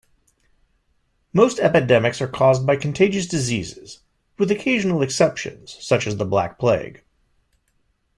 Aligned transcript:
Most 1.31 1.59
epidemics 1.59 2.21
are 2.21 2.27
caused 2.27 2.65
by 2.65 2.75
contagious 2.75 3.27
diseases, 3.27 3.99
with 4.39 4.49
occasional 4.49 5.03
exceptions, 5.03 5.77
such 5.79 6.07
as 6.07 6.15
black 6.15 6.57
plague. 6.57 7.03